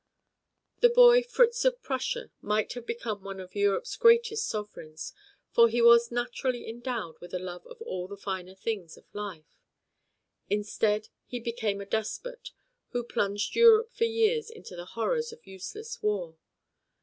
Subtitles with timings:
[0.79, 5.13] The boy Fritz of Prussia might have become one of Europe's greatest sovereigns,
[5.51, 9.59] for he was naturally endowed with a love of all the finer things of life.
[10.49, 12.49] Instead he became a despot
[12.93, 16.35] who plunged Europe for years into the horrors of useless war.